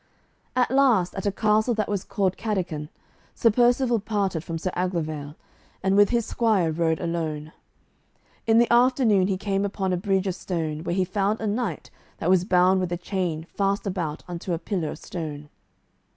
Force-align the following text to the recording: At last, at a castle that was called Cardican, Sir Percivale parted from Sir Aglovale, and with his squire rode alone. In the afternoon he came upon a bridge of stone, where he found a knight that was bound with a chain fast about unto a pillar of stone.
At 0.55 0.71
last, 0.71 1.13
at 1.13 1.27
a 1.27 1.31
castle 1.31 1.75
that 1.75 1.87
was 1.87 2.03
called 2.03 2.35
Cardican, 2.35 2.89
Sir 3.35 3.51
Percivale 3.51 3.99
parted 3.99 4.43
from 4.43 4.57
Sir 4.57 4.71
Aglovale, 4.75 5.35
and 5.83 5.95
with 5.95 6.09
his 6.09 6.25
squire 6.25 6.71
rode 6.71 6.99
alone. 6.99 7.51
In 8.47 8.57
the 8.57 8.73
afternoon 8.73 9.27
he 9.27 9.37
came 9.37 9.63
upon 9.63 9.93
a 9.93 9.97
bridge 9.97 10.25
of 10.25 10.33
stone, 10.33 10.83
where 10.83 10.95
he 10.95 11.05
found 11.05 11.39
a 11.39 11.45
knight 11.45 11.91
that 12.17 12.31
was 12.31 12.45
bound 12.45 12.79
with 12.79 12.91
a 12.91 12.97
chain 12.97 13.43
fast 13.53 13.85
about 13.85 14.23
unto 14.27 14.53
a 14.53 14.57
pillar 14.57 14.89
of 14.89 14.97
stone. 14.97 15.49